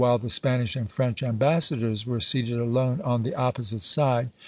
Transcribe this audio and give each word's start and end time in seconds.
while 0.03 0.17
the 0.17 0.31
Spanish 0.31 0.75
and 0.75 0.89
French 0.89 1.21
ambassadors 1.21 2.07
were 2.07 2.19
seated 2.19 2.59
alone 2.59 2.99
on 3.01 3.21
the 3.21 3.35
opposite 3.35 3.81
side. 3.81 4.31